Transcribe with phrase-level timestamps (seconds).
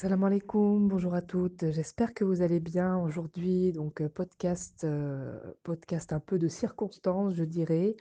[0.00, 1.72] Salam alaikum, bonjour à toutes.
[1.72, 3.72] J'espère que vous allez bien aujourd'hui.
[3.72, 7.96] Donc, euh, podcast, euh, podcast un peu de circonstance, je dirais.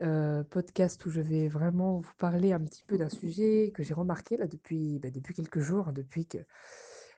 [0.00, 3.92] Euh, podcast où je vais vraiment vous parler un petit peu d'un sujet que j'ai
[3.92, 6.38] remarqué là depuis, bah, depuis quelques jours, hein, depuis que,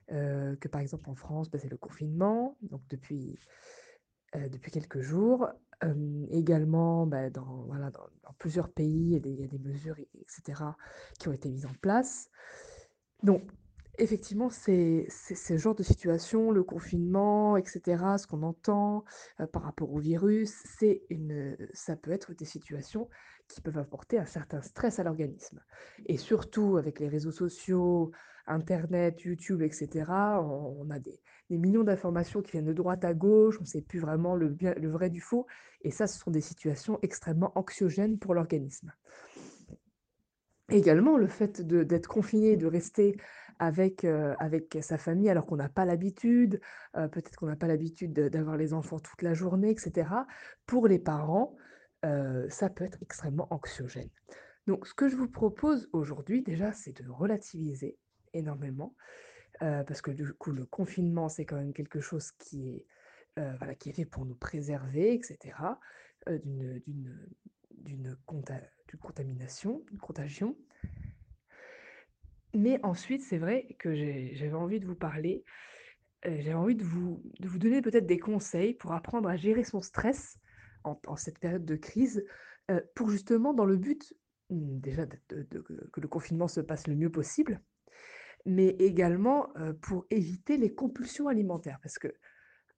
[0.09, 3.39] que par exemple en France, bah, c'est le confinement, donc depuis,
[4.35, 5.49] depuis quelques jours.
[6.31, 8.09] Également, bah, dans, voilà, dans,
[8.41, 10.65] plusieurs pays, il y a des mesures, etc.,
[11.17, 12.29] qui ont été mises en place.
[13.23, 13.43] Donc,
[13.99, 19.05] effectivement, c'est c'est ce genre de situation, le confinement, et cetera, ce qu'on entend,
[19.41, 23.09] heu, par rapport au virus, c'est une, ça peut être des situations
[23.49, 25.61] qui peuvent apporter un certain stress à l'organisme
[26.07, 28.11] et surtout avec les réseaux sociaux,
[28.47, 33.57] internet, YouTube, et cetera, on a des millions d'informations qui viennent de droite à gauche,
[33.59, 35.47] on ne sait plus vraiment le bien le vrai du faux
[35.83, 38.93] et ça, ce sont des situations extrêmement anxiogènes pour l'organisme.
[40.71, 43.19] Également, le fait d'être confiné, de rester
[43.59, 46.61] avec, heu, avec sa famille alors qu'on n'a pas l'habitude,
[46.97, 50.27] heu, peut-être qu'on n'a pas l'habitude de d'avoir les enfants toute la journée et cetera.
[50.67, 51.57] Pour les parents,
[52.05, 54.11] heu, ça peut être extrêmement anxiogène.
[54.67, 57.99] Donc ce que je vous propose aujourd'hui déjà, c'est de relativiser
[58.33, 58.95] énormément,
[59.61, 62.87] parce que du coup le confinement, c'est quand même quelque chose qui est,
[63.37, 65.81] voilà, qui est fait pour nous préserver et cetera,
[66.29, 68.55] heu, d'une conta
[68.89, 70.57] d'une contamination, d'une contagion.
[72.55, 75.45] Mais ensuite, c'est vrai que j'avais envie de vous parler,
[76.27, 79.65] heu, j'avais envie de vous de vous donner peut-être des conseils pour apprendre à gérer
[79.65, 80.39] son stress
[80.85, 82.25] en cette période de crise,
[82.71, 84.15] heu, pour justement dans le but,
[84.51, 87.63] mmh, déjà que le confinement se passe le mieux possible,
[88.47, 91.79] mais également, heu, pour éviter les compulsions alimentaires.
[91.83, 92.09] Parce que,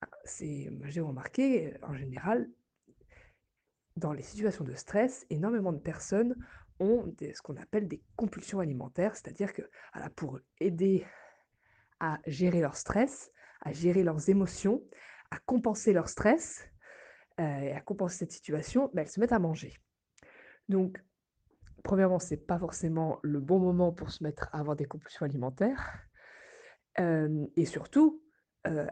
[0.03, 2.51] ah, j'ai remarqué, en général,
[3.97, 6.37] dans les situations de stress, énormément de personnes
[6.81, 11.05] ont ce qu'on appelle des compulsions alimentaires, c'est-à-dire que, voilà, pour aider
[12.01, 13.33] à gérer leur stress,
[13.63, 14.83] à gérer leurs émotions,
[15.31, 16.69] à compenser leur stress,
[17.41, 19.75] heu et à compenser cette situation, bah, elles se mettent à manger.
[20.69, 21.03] Donc,
[21.83, 26.01] premièrement, c'est pas forcément le bon moment pour se mettre à avoir des compulsions alimentaires,
[26.97, 28.23] hem et surtout,
[28.65, 28.91] va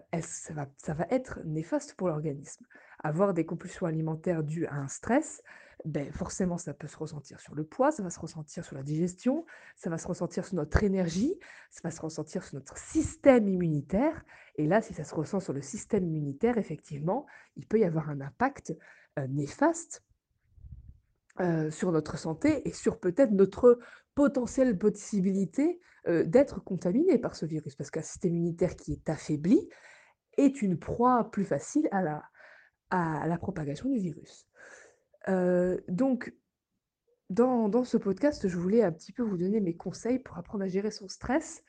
[0.77, 2.65] ça va être néfaste pour l'organisme.
[3.03, 5.43] Avoir des compulsions alimentaires dues à un stress,
[5.85, 8.83] beh, forcément, ça peut se ressentir sur le poids, ça va se ressentir sur la
[8.83, 9.45] digestion,
[9.77, 11.39] ça va se ressentir sur notre énergie,
[11.71, 14.25] ça va se ressentir sur notre système immunitaire
[14.57, 17.27] et là, si ça se ressent sur le système immunitaire, effectivement,
[17.57, 18.77] il peut y avoir un impact,
[19.19, 20.03] heu, néfaste,
[21.41, 23.79] heu, sur notre santé et sur peut-être notre
[24.15, 27.75] potentielle possibilité, heu, d'être contaminé par ce virus.
[27.75, 29.69] Parce qu'un système immunitaire qui est affaibli
[30.37, 32.23] est une proie plus facile à
[33.27, 34.47] la propagation du virus.
[35.27, 36.35] Donc
[37.31, 40.65] dans dans ce podcast, je voulais un petit peu vous donner mes conseils pour apprendre
[40.65, 41.63] à gérer son stress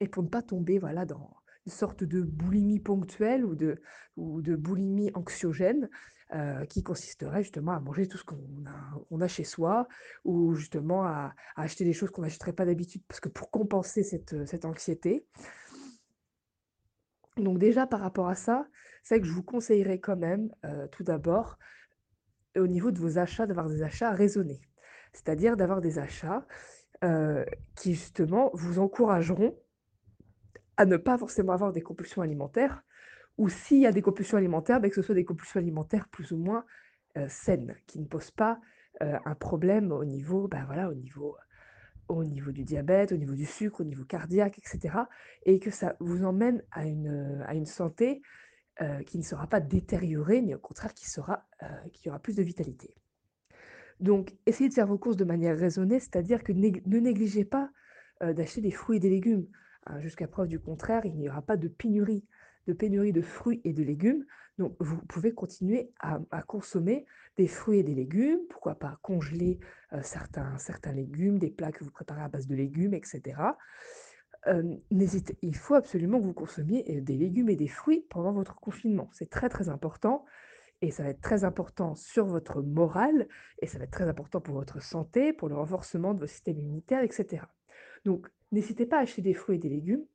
[0.00, 1.36] et pour ne pas tomber, voilà, dans
[1.66, 3.80] une sorte de boulimie ponctuelle ou de
[4.16, 5.88] ou de boulimie anxiogène,
[6.68, 8.36] qui consisterait justement à manger tout ce qu'on
[8.66, 9.88] a on a chez soi
[10.24, 14.46] ou justement à acheter des choses qu'on n'achèterait pas d'habitude parce que pour compenser cette,
[14.46, 15.26] cette anxiété.
[17.38, 18.66] Donc déjà par rapport à ça,
[19.02, 20.50] c'est que je vous conseillerais quand même,
[20.92, 21.58] tout d'abord,
[22.60, 24.60] au niveau de vos achats, d'avoir des achats raisonnés.
[25.12, 26.46] C'est-à-dire d'avoir des achats,
[27.04, 27.44] heu,
[27.76, 29.56] qui justement vous encourageront
[30.76, 32.82] à ne pas forcément avoir des compulsions alimentaires
[33.36, 36.32] ou s'il y a des compulsions alimentaires, bah, que ce soit des compulsions alimentaires plus
[36.32, 36.64] ou moins,
[37.16, 38.60] heu, saines, qui ne posent pas,
[39.02, 41.36] heu, un problème au niveau, bah, voilà, au niveau,
[42.08, 45.08] au niveau du diabète, au niveau du sucre, au niveau cardiaque et cetera
[45.44, 48.22] et que ça vous emmène à une, à une santé,
[48.80, 52.36] heu, qui ne sera pas détériorée, mais au contraire qui sera, heu, qui aura plus
[52.36, 52.94] de vitalité.
[54.00, 57.70] Donc, essayez de faire vos courses de manière raisonnée, c'est-à-dire que ne négligez pas,
[58.22, 59.46] heu, d'acheter des fruits et des légumes.
[59.86, 62.24] Hein, jusqu'à preuve du contraire, il n'y aura pas de pénurie
[62.68, 64.24] de pénurie de fruits et de légumes.
[64.58, 67.06] Donc vous pouvez continuer à consommer
[67.36, 69.58] des fruits et des légumes, pourquoi pas congeler,
[70.02, 73.00] certains certains légumes, des plats que vous préparez à base de légumes et
[74.48, 78.32] Hem, n'hésitez il faut absolument que vous consommiez, heu, des légumes et des fruits pendant
[78.32, 79.10] votre confinement.
[79.12, 80.24] C'est très, très important
[80.80, 83.28] et ça va être très important sur votre morale
[83.60, 86.58] et ça va être très important pour votre santé, pour le renforcement de votre système
[86.58, 87.48] immunitaire et cetera.
[88.04, 90.06] Donc n'hésitez pas à acheter des fruits et des légumes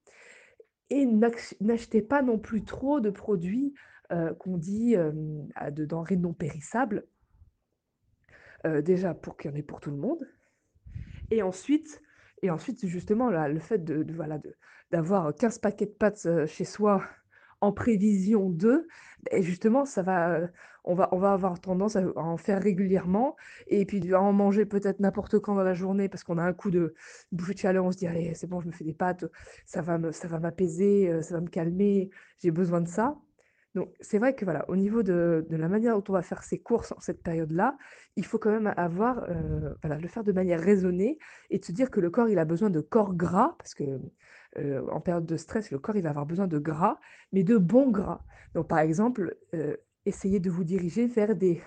[0.89, 3.74] et n'ach n'achetez pas non plus trop de produits,
[4.12, 4.95] heu, qu'on dit,
[5.56, 7.06] à de denrées non périssables,
[8.81, 10.25] déjà pour qu'il y en ait pour tout le monde
[11.29, 12.01] et ensuite
[12.43, 14.15] et ensuite justement là, le fait de de
[14.91, 17.03] d'avoir 15 paquets de pâtes, heu, chez soi
[17.61, 18.87] en prévision de,
[19.39, 20.49] justement, ça va, heu,
[20.83, 23.35] on va on va avoir tendance à en faire régulièrement
[23.67, 26.53] et puis à en manger peut-être n'importe quand dans la journée parce qu'on a un
[26.53, 26.93] coup de
[27.31, 29.25] bouffée de chaleur, on se dit: «Allez, c'est bon, je me fais des pâtes,
[29.65, 32.09] ça va me ça va m'apaiser, heu, ça va me calmer,
[32.39, 33.15] j'ai besoin de ça».
[33.75, 36.59] Donc c'est vrai que voilà, au niveau de la manière dont on va faire ses
[36.61, 37.75] courses en cette période-là,
[38.15, 41.17] il faut quand même avoir, heu, voilà, le faire de manière raisonnée
[41.49, 43.83] et de se dire que le corps, il a besoin de corps gras parce que,
[44.59, 46.99] heu, en période de stress, le corps, il va avoir besoin de gras,
[47.31, 48.23] mais de bons gras.
[48.53, 51.61] Donc par exemple, heu, essayez de vous diriger vers des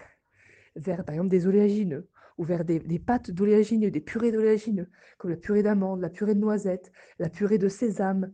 [0.77, 4.89] vers, par exemple, des oléagineux ou vers des des pâtes d'oléagineux, des purées d'oléagineux,
[5.19, 8.33] comme la purée d'amandes, la purée de noisettes, la purée de sésame,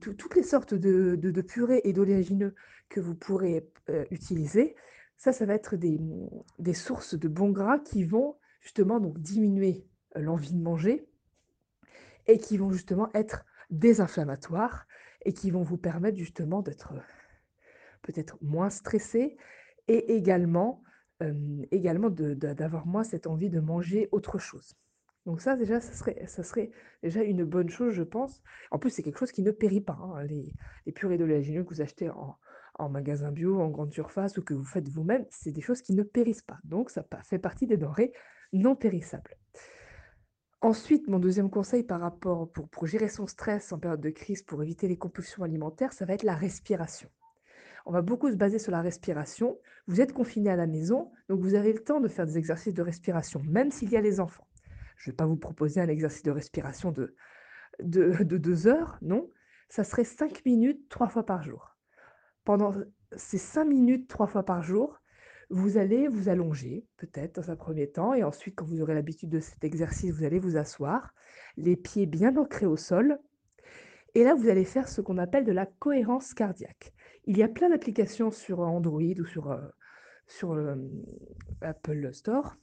[0.00, 2.54] tout toutes les sortes de purées et d'oléagineux
[2.88, 4.74] que vous pourrez, heu, utiliser.
[5.16, 9.86] Ça, ça va être des, sources de bons gras qui vont justement donc diminuer,
[10.16, 11.08] heu, l'envie de manger
[12.26, 14.86] et qui vont justement être désinflammatoires
[15.24, 16.94] et qui vont vous permettre justement d'être,
[18.02, 19.36] peut-être moins stressé
[19.88, 20.82] et également,
[21.72, 24.76] également d'avoir moins cette envie de manger autre chose.
[25.28, 25.92] Donc ça déjà, ça
[26.42, 26.70] serait
[27.02, 28.42] déjà une bonne chose, je pense.
[28.70, 30.54] En plus, c'est quelque chose qui ne périt pas, hein, les
[30.86, 34.64] les purées d'oléagineux que vous achetez en magasin bio, en grande surface ou que vous
[34.64, 36.56] faites vous-même, c'est des choses qui ne périssent pas.
[36.64, 38.14] Donc ça fait partie des denrées
[38.54, 39.36] non périssables.
[40.62, 44.62] Ensuite, mon deuxième conseil par rapport pour gérer son stress en période de crise, pour
[44.62, 47.10] éviter les compulsions alimentaires, ça va être la respiration.
[47.84, 49.58] On va beaucoup se baser sur la respiration.
[49.88, 52.72] Vous êtes confiné à la maison, donc vous avez le temps de faire des exercices
[52.72, 54.47] de respiration, même s'il y a les enfants.
[54.98, 57.14] Je ne vais pas vous proposer un exercice de respiration de
[57.80, 59.30] de de 2 heures, non.
[59.68, 61.76] Ça serait 5 minutes 3 fois par jour.
[62.44, 62.74] Pendant
[63.16, 64.98] ces 5 minutes 3 fois par jour,
[65.50, 69.30] vous allez vous allonger, peut-être dans un premier temps et ensuite quand vous aurez l'habitude
[69.30, 71.14] de cet exercice, vous allez vous asseoir,
[71.56, 73.18] les pieds bien ancrés au sol
[74.14, 76.92] et là, vous allez faire ce qu'on appelle de la cohérence cardiaque.
[77.24, 79.70] Il y a plein d'applications sur Android ou sur, heu,
[80.26, 80.90] sur, hem,
[81.60, 82.56] Apple Store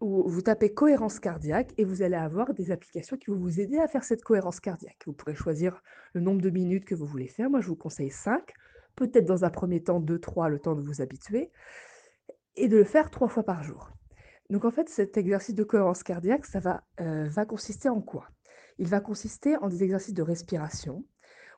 [0.00, 3.78] où vous tapez cohérence cardiaque et vous allez avoir des applications qui vont vous aider
[3.78, 5.02] à faire cette cohérence cardiaque.
[5.06, 7.50] Vous pourrez choisir le nombre de minutes que vous voulez faire.
[7.50, 8.52] Moi, je vous conseille 5,
[8.96, 11.50] peut-être dans un premier temps 2-3, le temps de vous habituer
[12.56, 13.90] et de le faire 3 fois par jour.
[14.50, 18.28] Donc en fait, cet exercice de cohérence cardiaque, ça va, heu, va consister en quoi?
[18.78, 21.04] Il va consister en des exercices de respiration.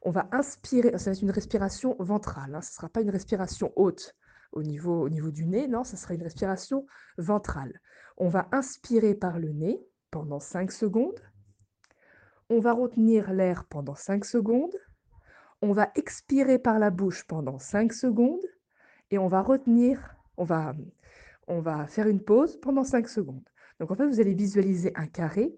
[0.03, 3.11] On va inspirer ça va être une respiration ventrale, hein, ce ne sera pas une
[3.11, 4.17] respiration haute
[4.53, 6.87] au niveau au niveau du nez, non, ça sera une respiration
[7.19, 7.81] ventrale.
[8.17, 9.81] On va inspirer par le nez
[10.11, 11.21] pendant 5 secondes.
[12.49, 14.77] On va retenir l'air pendant 5 secondes.
[15.63, 18.45] On va expirer par la bouche pendant 5 secondes
[19.11, 20.75] et on va retenir on va
[21.47, 23.45] on va faire une pause pendant 5 secondes.
[23.81, 25.53] Donc en fait, vous allez visualiser un carré,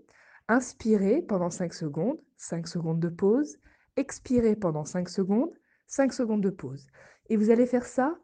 [0.48, 3.58] inspirer pendant 5 secondes, 5 secondes de pause,
[3.96, 5.52] expirer pendant 5 secondes,
[5.88, 6.86] 5 secondes de pause.
[7.28, 8.16] Et vous allez faire ça,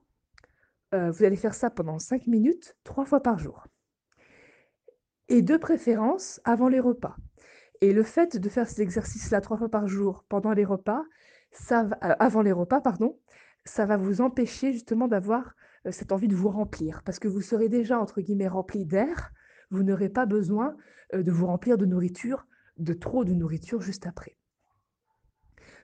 [0.95, 3.67] heu, vous allez faire ça pendant 5 minutes, 3 fois par jour.
[5.29, 7.17] Et de préférence avant les repas.
[7.83, 11.05] Et le fait de faire ces exercices-là 3 fois par jour pendant les repas,
[11.53, 11.91] ça heu,
[12.21, 13.19] avant les repas, pardon,
[13.67, 15.55] ça va vous empêcher justement d'avoir,
[15.87, 17.03] heu, cette envie de vous remplir.
[17.05, 19.33] Parce que vous serez déjà entre guillemets «rempli d'air»,
[19.71, 20.77] vous n'aurez pas besoin,
[21.15, 22.47] de vous remplir de nourriture,
[22.79, 24.38] de trop de nourriture juste après.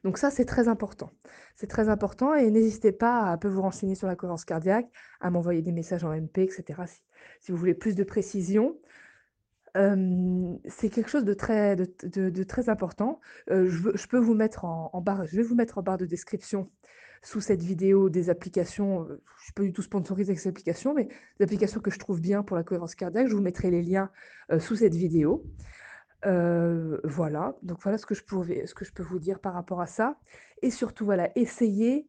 [0.05, 1.11] Donc ça, c'est très important.
[1.57, 4.87] C'est très important et n'hésitez pas à un peu vous renseigner sur la cohérence cardiaque,
[5.21, 8.77] à m'envoyer des messages en MP et cetera si vous voulez plus de précisions.
[9.75, 13.21] Hem, c'est quelque chose de très de très important.
[13.49, 16.71] Je peux vous mettre en barre je vais vous mettre en barre de description
[17.23, 19.09] sous cette vidéo des applications,
[19.39, 21.09] je suis pas du tout sponsorisée avec ces applications, mais
[21.39, 23.29] des applications que je trouve bien pour la cohérence cardiaque.
[23.29, 24.11] Je vous mettrai les liens,
[24.59, 25.43] sous cette vidéo.
[26.25, 29.81] Voilà, donc voilà ce que je pouvais ce que je peux vous dire par rapport
[29.81, 30.19] à ça
[30.63, 32.07] et surtout voilà, essayez,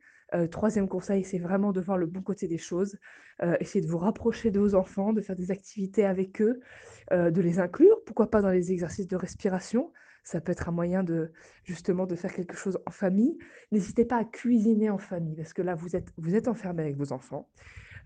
[0.51, 2.97] 3 conseil, c'est vraiment de voir le bon côté des choses.
[3.59, 6.61] Essayez de vous rapprocher de vos enfants, de faire des activités avec eux,
[7.11, 9.91] de les inclure, pourquoi pas dans les exercices de respiration.
[10.23, 11.31] Ça peut être un moyen de
[11.65, 13.37] justement de faire quelque chose en famille.
[13.71, 16.95] N'hésitez pas à cuisiner en famille parce que là, vous êtes vous êtes enfermés avec
[16.97, 17.47] vos enfants.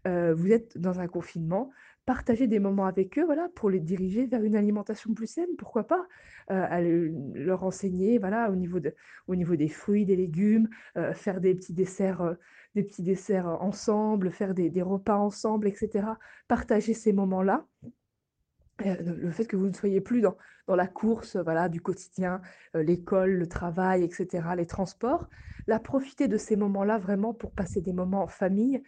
[0.08, 1.72] Heu, vous êtes dans un confinement,
[2.06, 5.86] partagez des moments avec eux, voilà, pour les diriger vers une alimentation plus saine, pourquoi
[5.88, 6.08] pas?
[6.50, 8.96] Le leur enseigner, voilà, au niveau de
[9.28, 12.36] au niveau des fruits, des légumes, heu, faire des petits desserts,
[12.76, 16.18] des petits desserts, ensemble, faire des repas ensemble et cetera.
[16.48, 17.68] Partager ces moments-là.
[18.80, 20.38] Le fait que vous ne soyez plus dans
[20.70, 22.42] la course, voilà, du quotidien,
[22.74, 25.30] l'école, le travail et cetera, les transports.
[25.68, 28.82] Là, profitez de ces moments-là vraiment pour passer des moments en famille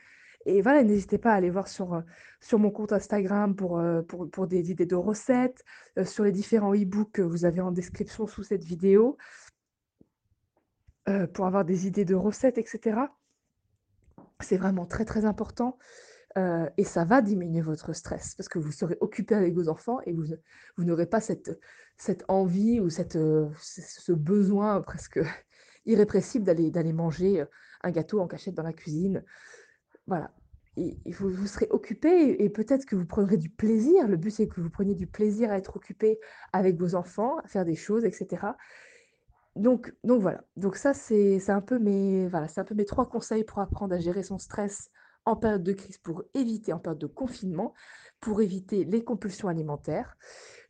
[0.46, 2.04] et voilà, n'hésitez pas à aller voir sur,
[2.40, 5.64] sur mon compte Instagram pour, heu, pour des idées de recettes,
[5.98, 9.18] heu, sur les différents e-books que vous avez en description sous cette vidéo.
[11.34, 13.18] pour avoir des idées de recettes et cetera.
[14.40, 15.78] C'est vraiment très, très important,
[16.78, 20.14] et ça va diminuer votre stress parce que vous serez occupé avec vos enfants et
[20.14, 20.28] vous
[20.78, 25.20] vous n'aurez pas cette envie ou ce besoin presque
[25.86, 27.44] irrépressible d'aller manger,
[27.84, 29.24] un gâteau en cachette dans la cuisine.
[30.08, 30.32] Voilà
[31.06, 34.08] vous serez occupé et peut-être que vous prendrez du plaisir.
[34.08, 36.20] Le but, c'est que vous preniez du plaisir à être occupé
[36.54, 38.58] avec vos enfants, à faire des choses et cetera.
[39.58, 43.44] Donc donc voilà, donc ça c'est un peu mes voilà, un peu mes 3 conseils
[43.44, 44.90] pour apprendre à gérer son stress
[45.26, 47.74] en période de crise, pour éviter en période de confinement,
[48.22, 50.18] pour éviter les compulsions alimentaires.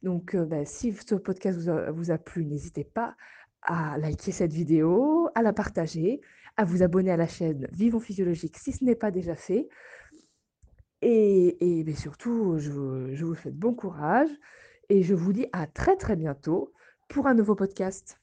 [0.01, 3.15] Donc heu, bah, si ce podcast vous a vous a plu, n'hésitez pas
[3.61, 6.19] à liker cette vidéo, à la partager,
[6.57, 9.69] à vous abonner à la chaîne Vivons Physiologique si ce n'est pas déjà fait
[11.01, 14.29] et surtout je vous je vous souhaite bon courage
[14.91, 16.73] et je vous dis à très, très bientôt
[17.07, 18.20] pour un nouveau podcast.